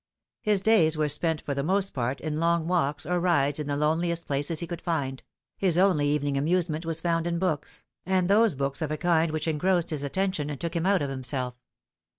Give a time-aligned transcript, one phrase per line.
[0.41, 3.77] His days were spent for the most part in long walks or rides in the
[3.77, 5.21] lone liest places he could find,
[5.59, 9.47] his only evening amusement was found in books, and those books of a kind which
[9.47, 11.53] engrossed his attention and took him out of himself.